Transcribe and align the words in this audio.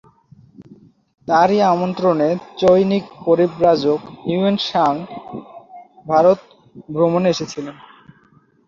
তারই 1.27 1.59
আমন্ত্রণে 1.73 2.29
চৈনিক 2.57 3.03
পরিব্রাজক 3.25 4.01
Hiuen 4.21 4.57
Tsang 4.69 4.93
Bharat 6.05 6.39
ভ্রমণে 6.89 7.27
এসেছিলেন। 7.29 7.75